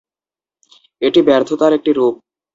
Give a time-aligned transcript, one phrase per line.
[1.01, 2.15] এটি ব্যর্থতার একটি রূপ।